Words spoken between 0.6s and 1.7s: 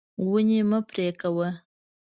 مه پرې کوه.